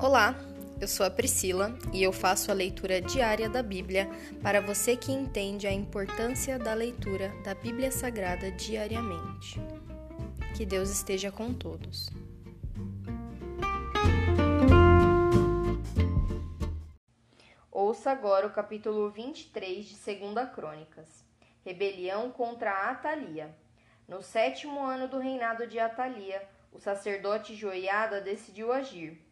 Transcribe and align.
Olá, 0.00 0.36
eu 0.80 0.86
sou 0.86 1.04
a 1.04 1.10
Priscila 1.10 1.76
e 1.92 2.04
eu 2.04 2.12
faço 2.12 2.52
a 2.52 2.54
leitura 2.54 3.00
diária 3.00 3.48
da 3.48 3.64
Bíblia 3.64 4.08
para 4.40 4.60
você 4.60 4.96
que 4.96 5.10
entende 5.10 5.66
a 5.66 5.72
importância 5.72 6.56
da 6.56 6.72
leitura 6.72 7.32
da 7.42 7.52
Bíblia 7.52 7.90
Sagrada 7.90 8.48
diariamente. 8.52 9.60
Que 10.56 10.64
Deus 10.64 10.88
esteja 10.88 11.32
com 11.32 11.52
todos. 11.52 12.10
Ouça 17.68 18.12
agora 18.12 18.46
o 18.46 18.52
capítulo 18.52 19.10
23 19.10 19.84
de 19.84 19.96
2 19.96 20.50
Crônicas. 20.54 21.24
Rebelião 21.64 22.30
contra 22.30 22.88
Atalia. 22.88 23.52
No 24.06 24.22
sétimo 24.22 24.80
ano 24.80 25.08
do 25.08 25.18
reinado 25.18 25.66
de 25.66 25.80
Atalia, 25.80 26.48
o 26.72 26.78
sacerdote 26.78 27.52
Joiada 27.56 28.20
decidiu 28.20 28.72
agir 28.72 29.26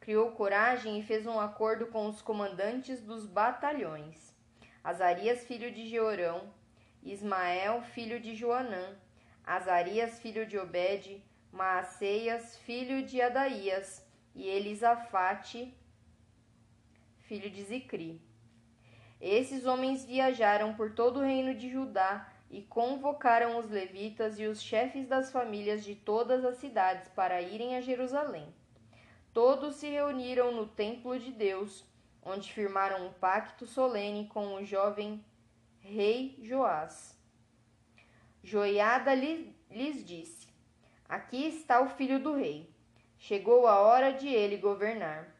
criou 0.00 0.32
coragem 0.32 0.98
e 0.98 1.02
fez 1.02 1.26
um 1.26 1.38
acordo 1.38 1.86
com 1.86 2.06
os 2.06 2.22
comandantes 2.22 3.00
dos 3.00 3.26
batalhões: 3.26 4.34
Azarias, 4.82 5.44
filho 5.44 5.70
de 5.70 5.86
Jeorão, 5.86 6.52
Ismael, 7.02 7.82
filho 7.82 8.20
de 8.20 8.34
Joanã, 8.34 8.96
Azarias, 9.44 10.18
filho 10.20 10.46
de 10.46 10.58
Obed, 10.58 11.22
Maaceias, 11.52 12.56
filho 12.58 13.02
de 13.02 13.20
Adaías, 13.20 14.06
e 14.34 14.46
Elisafate, 14.46 15.74
filho 17.20 17.50
de 17.50 17.62
Zicri. 17.64 18.20
Esses 19.20 19.66
homens 19.66 20.04
viajaram 20.04 20.74
por 20.74 20.92
todo 20.92 21.18
o 21.18 21.24
reino 21.24 21.54
de 21.54 21.68
Judá 21.68 22.32
e 22.50 22.62
convocaram 22.62 23.58
os 23.58 23.68
levitas 23.68 24.38
e 24.38 24.46
os 24.46 24.62
chefes 24.62 25.08
das 25.08 25.32
famílias 25.32 25.84
de 25.84 25.94
todas 25.94 26.44
as 26.44 26.58
cidades 26.58 27.08
para 27.08 27.42
irem 27.42 27.76
a 27.76 27.80
Jerusalém. 27.80 28.46
Todos 29.40 29.76
se 29.76 29.88
reuniram 29.88 30.50
no 30.50 30.66
templo 30.66 31.16
de 31.16 31.30
Deus, 31.30 31.84
onde 32.20 32.52
firmaram 32.52 33.06
um 33.06 33.12
pacto 33.12 33.68
solene 33.68 34.26
com 34.26 34.56
o 34.56 34.64
jovem 34.64 35.24
rei 35.78 36.36
Joás. 36.42 37.16
Joiada 38.42 39.14
lhes 39.14 40.04
disse: 40.04 40.48
Aqui 41.08 41.46
está 41.46 41.80
o 41.80 41.88
filho 41.88 42.18
do 42.18 42.34
rei. 42.34 42.68
Chegou 43.16 43.68
a 43.68 43.78
hora 43.78 44.12
de 44.12 44.26
ele 44.26 44.56
governar. 44.56 45.32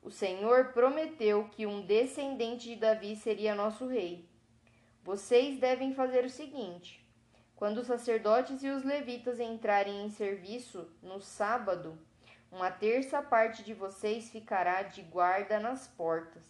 O 0.00 0.08
Senhor 0.08 0.66
prometeu 0.66 1.48
que 1.48 1.66
um 1.66 1.84
descendente 1.84 2.68
de 2.68 2.76
Davi 2.76 3.16
seria 3.16 3.56
nosso 3.56 3.88
rei. 3.88 4.24
Vocês 5.02 5.58
devem 5.58 5.92
fazer 5.92 6.24
o 6.24 6.30
seguinte: 6.30 7.04
quando 7.56 7.78
os 7.78 7.88
sacerdotes 7.88 8.62
e 8.62 8.68
os 8.68 8.84
levitas 8.84 9.40
entrarem 9.40 10.06
em 10.06 10.10
serviço 10.10 10.88
no 11.02 11.20
sábado, 11.20 11.98
uma 12.52 12.70
terça 12.70 13.22
parte 13.22 13.64
de 13.64 13.72
vocês 13.72 14.28
ficará 14.28 14.82
de 14.82 15.00
guarda 15.00 15.58
nas 15.58 15.88
portas. 15.88 16.44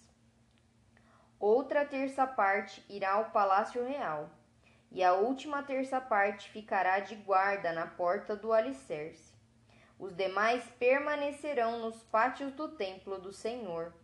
Outra 1.39 1.85
terça 1.85 2.27
parte 2.27 2.85
irá 2.89 3.13
ao 3.13 3.31
palácio 3.31 3.87
real, 3.87 4.29
e 4.91 5.05
a 5.05 5.15
última 5.15 5.63
terça 5.63 6.01
parte 6.01 6.51
ficará 6.51 6.99
de 6.99 7.15
guarda 7.15 7.73
na 7.73 7.87
porta 7.87 8.35
do 8.35 8.53
alicerce. 8.53 9.33
Os 9.97 10.13
demais 10.13 10.65
permanecerão 10.77 11.79
nos 11.79 12.03
pátios 12.03 12.53
do 12.53 12.69
templo 12.69 13.21
do 13.21 13.33
Senhor. 13.33 13.95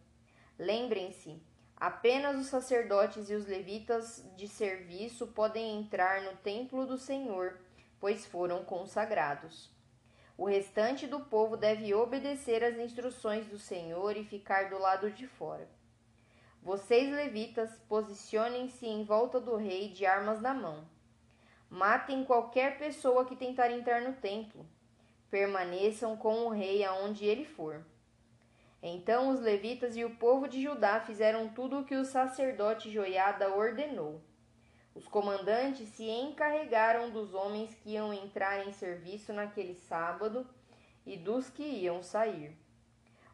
Lembrem-se, 0.56 1.42
apenas 1.76 2.38
os 2.38 2.46
sacerdotes 2.46 3.28
e 3.28 3.34
os 3.34 3.48
levitas 3.48 4.24
de 4.36 4.46
serviço 4.46 5.26
podem 5.26 5.80
entrar 5.80 6.22
no 6.22 6.36
templo 6.36 6.86
do 6.86 6.96
Senhor, 6.96 7.58
pois 7.98 8.24
foram 8.24 8.64
consagrados. 8.64 9.76
O 10.38 10.44
restante 10.44 11.04
do 11.08 11.18
povo 11.18 11.56
deve 11.56 11.92
obedecer 11.92 12.62
às 12.62 12.78
instruções 12.78 13.48
do 13.48 13.58
Senhor 13.58 14.16
e 14.16 14.22
ficar 14.22 14.70
do 14.70 14.78
lado 14.78 15.10
de 15.10 15.26
fora. 15.26 15.68
Vocês, 16.62 17.12
levitas, 17.12 17.76
posicionem-se 17.88 18.86
em 18.86 19.02
volta 19.02 19.40
do 19.40 19.56
rei 19.56 19.88
de 19.88 20.06
armas 20.06 20.40
na 20.40 20.54
mão. 20.54 20.86
Matem 21.68 22.22
qualquer 22.22 22.78
pessoa 22.78 23.24
que 23.24 23.34
tentar 23.34 23.72
entrar 23.72 24.00
no 24.00 24.12
templo. 24.12 24.64
Permaneçam 25.28 26.16
com 26.16 26.46
o 26.46 26.50
rei 26.50 26.84
aonde 26.84 27.24
ele 27.24 27.44
for. 27.44 27.84
Então 28.80 29.30
os 29.30 29.40
levitas 29.40 29.96
e 29.96 30.04
o 30.04 30.16
povo 30.18 30.46
de 30.46 30.62
Judá 30.62 31.00
fizeram 31.00 31.48
tudo 31.48 31.80
o 31.80 31.84
que 31.84 31.96
o 31.96 32.04
sacerdote 32.04 32.92
Joiada 32.92 33.52
ordenou. 33.56 34.22
Os 34.98 35.06
comandantes 35.06 35.90
se 35.90 36.10
encarregaram 36.10 37.08
dos 37.10 37.32
homens 37.32 37.72
que 37.72 37.90
iam 37.90 38.12
entrar 38.12 38.66
em 38.66 38.72
serviço 38.72 39.32
naquele 39.32 39.76
sábado 39.76 40.44
e 41.06 41.16
dos 41.16 41.48
que 41.48 41.62
iam 41.62 42.02
sair. 42.02 42.50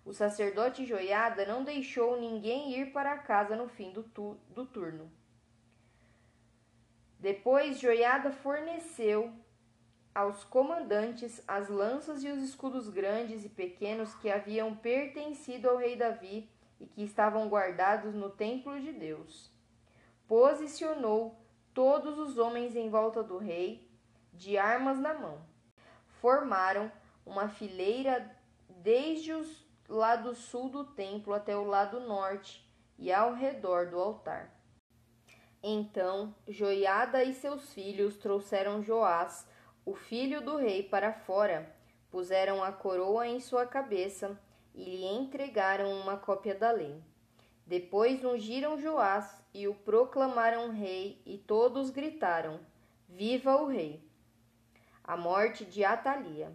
O 0.04 0.12
sacerdote 0.12 0.84
Joiada 0.84 1.46
não 1.46 1.64
deixou 1.64 2.20
ninguém 2.20 2.78
ir 2.78 2.92
para 2.92 3.16
casa 3.16 3.56
no 3.56 3.66
fim 3.66 3.90
do, 3.92 4.02
tu 4.02 4.36
do 4.50 4.66
turno. 4.66 5.10
Depois, 7.18 7.80
Joiada 7.80 8.30
forneceu 8.30 9.32
aos 10.14 10.44
comandantes 10.44 11.42
as 11.48 11.70
lanças 11.70 12.22
e 12.22 12.28
os 12.28 12.42
escudos 12.42 12.90
grandes 12.90 13.42
e 13.42 13.48
pequenos 13.48 14.14
que 14.16 14.30
haviam 14.30 14.76
pertencido 14.76 15.70
ao 15.70 15.78
rei 15.78 15.96
Davi 15.96 16.46
e 16.78 16.84
que 16.84 17.02
estavam 17.02 17.48
guardados 17.48 18.14
no 18.14 18.28
templo 18.28 18.78
de 18.78 18.92
Deus. 18.92 19.50
Posicionou 20.28 21.42
todos 21.74 22.18
os 22.18 22.38
homens 22.38 22.76
em 22.76 22.88
volta 22.88 23.22
do 23.22 23.36
rei, 23.36 23.90
de 24.32 24.56
armas 24.56 24.98
na 24.98 25.12
mão. 25.12 25.38
Formaram 26.20 26.90
uma 27.26 27.48
fileira 27.48 28.30
desde 28.68 29.32
o 29.34 29.44
lado 29.88 30.34
sul 30.34 30.68
do 30.68 30.84
templo 30.84 31.34
até 31.34 31.56
o 31.56 31.64
lado 31.64 32.00
norte 32.00 32.64
e 32.98 33.12
ao 33.12 33.34
redor 33.34 33.90
do 33.90 33.98
altar. 33.98 34.50
Então 35.62 36.34
Joiada 36.46 37.24
e 37.24 37.34
seus 37.34 37.72
filhos 37.72 38.16
trouxeram 38.16 38.82
Joás, 38.82 39.46
o 39.84 39.94
filho 39.94 40.40
do 40.40 40.56
rei, 40.56 40.82
para 40.82 41.12
fora, 41.12 41.74
puseram 42.10 42.62
a 42.62 42.72
coroa 42.72 43.26
em 43.26 43.40
sua 43.40 43.66
cabeça 43.66 44.38
e 44.74 44.84
lhe 44.84 45.04
entregaram 45.04 45.92
uma 46.00 46.16
cópia 46.16 46.54
da 46.54 46.70
lei. 46.70 47.02
Depois 47.66 48.22
ungiram 48.22 48.78
Joás 48.78 49.42
e 49.54 49.66
o 49.66 49.74
proclamaram 49.74 50.70
rei, 50.70 51.22
e 51.24 51.38
todos 51.38 51.88
gritaram: 51.88 52.60
Viva 53.08 53.56
o 53.56 53.66
rei! 53.66 54.06
A 55.02 55.16
morte 55.16 55.64
de 55.64 55.82
Atalia. 55.82 56.54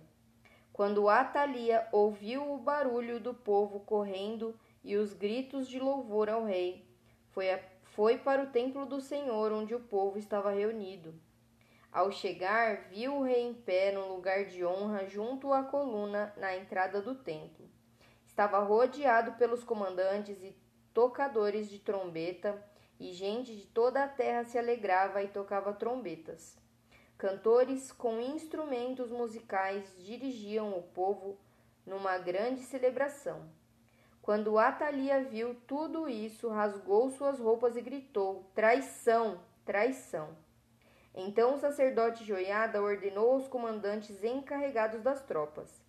Quando 0.71 1.09
Atalia 1.09 1.87
ouviu 1.91 2.53
o 2.53 2.57
barulho 2.59 3.19
do 3.19 3.33
povo 3.33 3.79
correndo 3.79 4.57
e 4.83 4.95
os 4.95 5.13
gritos 5.13 5.67
de 5.67 5.79
louvor 5.79 6.29
ao 6.29 6.45
rei, 6.45 6.87
foi, 7.31 7.51
a, 7.51 7.59
foi 7.83 8.17
para 8.17 8.43
o 8.43 8.51
templo 8.51 8.85
do 8.85 9.01
Senhor, 9.01 9.51
onde 9.51 9.73
o 9.73 9.79
povo 9.79 10.19
estava 10.19 10.51
reunido. 10.51 11.13
Ao 11.91 12.11
chegar, 12.11 12.87
viu 12.89 13.15
o 13.15 13.23
rei 13.23 13.41
em 13.41 13.53
pé 13.53 13.91
no 13.91 14.07
lugar 14.13 14.45
de 14.45 14.63
honra 14.63 15.07
junto 15.07 15.51
à 15.51 15.63
coluna 15.63 16.31
na 16.37 16.55
entrada 16.55 17.01
do 17.01 17.15
templo. 17.15 17.67
Estava 18.27 18.59
rodeado 18.59 19.33
pelos 19.33 19.63
comandantes 19.63 20.41
e 20.43 20.55
tocadores 20.93 21.69
de 21.69 21.79
trombeta, 21.79 22.63
e 22.99 23.13
gente 23.13 23.55
de 23.55 23.65
toda 23.65 24.03
a 24.03 24.07
terra 24.07 24.43
se 24.43 24.57
alegrava 24.57 25.23
e 25.23 25.27
tocava 25.27 25.73
trombetas. 25.73 26.57
Cantores 27.17 27.91
com 27.91 28.19
instrumentos 28.19 29.11
musicais 29.11 29.93
dirigiam 29.99 30.77
o 30.77 30.83
povo 30.83 31.37
numa 31.85 32.17
grande 32.17 32.61
celebração. 32.61 33.49
Quando 34.21 34.59
Atalia 34.59 35.23
viu 35.23 35.55
tudo 35.65 36.07
isso, 36.07 36.49
rasgou 36.49 37.09
suas 37.09 37.39
roupas 37.39 37.75
e 37.75 37.81
gritou: 37.81 38.45
Traição! 38.53 39.39
Traição! 39.65 40.37
Então 41.15 41.55
o 41.55 41.57
sacerdote 41.57 42.23
Joiada 42.23 42.81
ordenou 42.81 43.33
aos 43.33 43.47
comandantes 43.47 44.23
encarregados 44.23 45.01
das 45.01 45.21
tropas: 45.23 45.81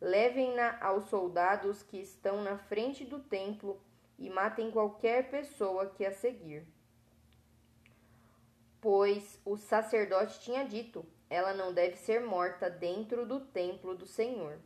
Levem-na 0.00 0.78
aos 0.80 1.04
soldados 1.04 1.82
que 1.82 1.98
estão 1.98 2.42
na 2.42 2.56
frente 2.56 3.04
do 3.04 3.18
templo 3.20 3.80
e 4.22 4.30
matem 4.30 4.70
qualquer 4.70 5.28
pessoa 5.30 5.86
que 5.86 6.06
a 6.06 6.12
seguir. 6.12 6.64
Pois 8.80 9.40
o 9.44 9.56
sacerdote 9.56 10.38
tinha 10.40 10.64
dito: 10.64 11.04
ela 11.28 11.52
não 11.52 11.74
deve 11.74 11.96
ser 11.96 12.20
morta 12.20 12.70
dentro 12.70 13.26
do 13.26 13.40
templo 13.40 13.96
do 13.96 14.06
Senhor. 14.06 14.60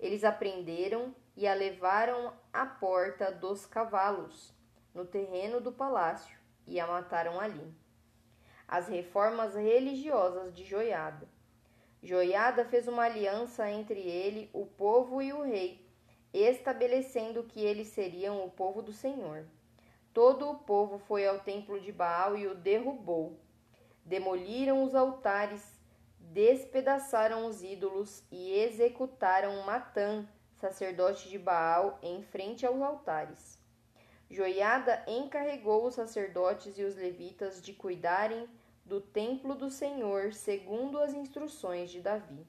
Eles 0.00 0.24
a 0.24 0.32
prenderam 0.32 1.14
e 1.36 1.46
a 1.46 1.52
levaram 1.52 2.32
à 2.50 2.64
porta 2.64 3.30
dos 3.30 3.66
cavalos, 3.66 4.54
no 4.94 5.04
terreno 5.04 5.60
do 5.60 5.70
palácio, 5.70 6.38
e 6.66 6.80
a 6.80 6.86
mataram 6.86 7.38
ali. 7.38 7.74
As 8.66 8.88
reformas 8.88 9.54
religiosas 9.54 10.54
de 10.54 10.64
Joiada. 10.64 11.28
Joiada 12.02 12.64
fez 12.64 12.88
uma 12.88 13.04
aliança 13.04 13.70
entre 13.70 14.00
ele, 14.00 14.48
o 14.52 14.64
povo 14.64 15.20
e 15.20 15.32
o 15.32 15.42
rei, 15.42 15.83
estabelecendo 16.40 17.44
que 17.44 17.60
eles 17.60 17.88
seriam 17.88 18.44
o 18.44 18.50
povo 18.50 18.82
do 18.82 18.92
Senhor. 18.92 19.46
Todo 20.12 20.50
o 20.50 20.58
povo 20.58 20.98
foi 20.98 21.26
ao 21.26 21.40
templo 21.40 21.80
de 21.80 21.92
Baal 21.92 22.36
e 22.36 22.46
o 22.46 22.54
derrubou. 22.54 23.38
Demoliram 24.04 24.82
os 24.82 24.94
altares, 24.94 25.80
despedaçaram 26.18 27.46
os 27.46 27.62
ídolos 27.62 28.22
e 28.30 28.52
executaram 28.52 29.64
Matã, 29.64 30.28
sacerdote 30.54 31.28
de 31.28 31.38
Baal, 31.38 31.98
em 32.02 32.22
frente 32.22 32.64
aos 32.66 32.80
altares. 32.80 33.58
Joiada 34.30 35.04
encarregou 35.06 35.86
os 35.86 35.94
sacerdotes 35.94 36.78
e 36.78 36.82
os 36.82 36.96
levitas 36.96 37.60
de 37.60 37.72
cuidarem 37.72 38.48
do 38.84 39.00
templo 39.00 39.54
do 39.54 39.70
Senhor, 39.70 40.32
segundo 40.32 40.98
as 40.98 41.14
instruções 41.14 41.90
de 41.90 42.00
Davi. 42.00 42.46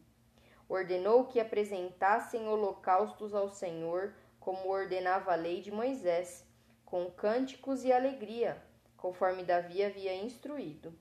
Ordenou 0.67 1.25
que 1.25 1.39
apresentassem 1.39 2.47
holocaustos 2.47 3.33
ao 3.35 3.49
Senhor, 3.49 4.13
como 4.39 4.69
ordenava 4.69 5.31
a 5.31 5.35
lei 5.35 5.61
de 5.61 5.71
Moisés, 5.71 6.45
com 6.83 7.09
cânticos 7.11 7.83
e 7.83 7.91
alegria, 7.91 8.61
conforme 8.97 9.43
Davi 9.43 9.83
havia 9.83 10.15
instruído. 10.15 10.93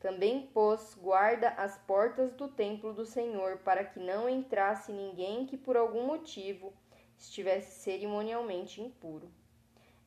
Também 0.00 0.46
pôs 0.48 0.94
guarda 0.94 1.50
às 1.50 1.78
portas 1.78 2.32
do 2.32 2.48
templo 2.48 2.92
do 2.92 3.04
Senhor, 3.04 3.58
para 3.58 3.84
que 3.84 4.00
não 4.00 4.28
entrasse 4.28 4.92
ninguém 4.92 5.46
que 5.46 5.56
por 5.56 5.76
algum 5.76 6.06
motivo 6.06 6.72
estivesse 7.16 7.80
cerimonialmente 7.80 8.80
impuro. 8.80 9.30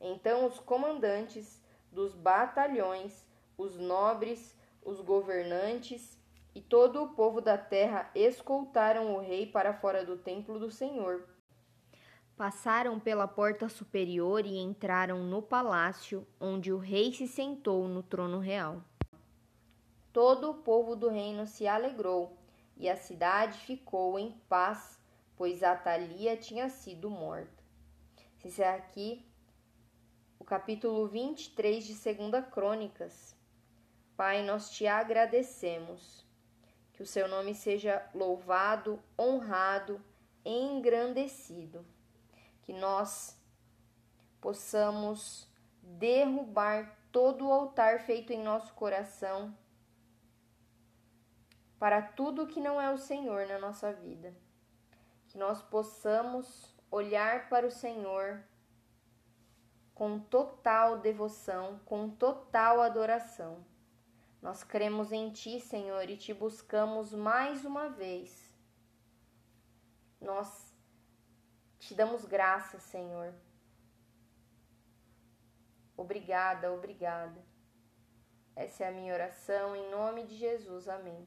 Então 0.00 0.46
os 0.46 0.58
comandantes 0.58 1.60
dos 1.90 2.14
batalhões, 2.14 3.24
os 3.56 3.76
nobres, 3.76 4.56
os 4.84 5.00
governantes 5.00 6.17
e 6.58 6.60
todo 6.60 7.04
o 7.04 7.10
povo 7.10 7.40
da 7.40 7.56
terra 7.56 8.10
escoltaram 8.16 9.14
o 9.14 9.20
rei 9.20 9.46
para 9.46 9.72
fora 9.72 10.04
do 10.04 10.16
templo 10.16 10.58
do 10.58 10.72
Senhor. 10.72 11.24
Passaram 12.36 12.98
pela 12.98 13.28
porta 13.28 13.68
superior 13.68 14.44
e 14.44 14.58
entraram 14.58 15.22
no 15.22 15.40
palácio, 15.40 16.26
onde 16.40 16.72
o 16.72 16.78
rei 16.78 17.12
se 17.12 17.28
sentou 17.28 17.86
no 17.86 18.02
trono 18.02 18.40
real. 18.40 18.82
Todo 20.12 20.50
o 20.50 20.54
povo 20.54 20.96
do 20.96 21.08
reino 21.08 21.46
se 21.46 21.68
alegrou, 21.68 22.36
e 22.76 22.88
a 22.88 22.96
cidade 22.96 23.56
ficou 23.60 24.18
em 24.18 24.32
paz, 24.48 25.00
pois 25.36 25.62
Atalia 25.62 26.36
tinha 26.36 26.68
sido 26.68 27.08
morta. 27.08 27.62
Se 28.36 28.64
aqui 28.64 29.24
o 30.40 30.44
capítulo 30.44 31.06
23 31.06 31.86
de 31.86 31.94
2 31.94 32.46
Crônicas. 32.50 33.36
Pai, 34.16 34.42
nós 34.42 34.70
te 34.70 34.88
agradecemos. 34.88 36.26
Que 36.98 37.04
o 37.04 37.06
seu 37.06 37.28
nome 37.28 37.54
seja 37.54 38.04
louvado, 38.12 39.00
honrado, 39.16 40.04
engrandecido. 40.44 41.86
Que 42.62 42.72
nós 42.72 43.40
possamos 44.40 45.48
derrubar 45.80 46.98
todo 47.12 47.46
o 47.46 47.52
altar 47.52 48.00
feito 48.00 48.32
em 48.32 48.42
nosso 48.42 48.74
coração 48.74 49.56
para 51.78 52.02
tudo 52.02 52.48
que 52.48 52.60
não 52.60 52.80
é 52.80 52.92
o 52.92 52.98
Senhor 52.98 53.46
na 53.46 53.60
nossa 53.60 53.92
vida. 53.92 54.34
Que 55.28 55.38
nós 55.38 55.62
possamos 55.62 56.74
olhar 56.90 57.48
para 57.48 57.64
o 57.64 57.70
Senhor 57.70 58.42
com 59.94 60.18
total 60.18 60.98
devoção, 60.98 61.78
com 61.84 62.10
total 62.10 62.80
adoração. 62.80 63.64
Nós 64.40 64.62
cremos 64.62 65.12
em 65.12 65.30
Ti, 65.30 65.60
Senhor, 65.60 66.08
e 66.08 66.16
te 66.16 66.32
buscamos 66.32 67.12
mais 67.12 67.64
uma 67.64 67.88
vez. 67.88 68.54
Nós 70.20 70.72
te 71.78 71.94
damos 71.94 72.24
graça, 72.24 72.78
Senhor. 72.78 73.34
Obrigada, 75.96 76.72
obrigada. 76.72 77.44
Essa 78.54 78.84
é 78.84 78.88
a 78.88 78.92
minha 78.92 79.12
oração 79.12 79.74
em 79.74 79.90
nome 79.90 80.24
de 80.24 80.36
Jesus. 80.36 80.88
Amém. 80.88 81.26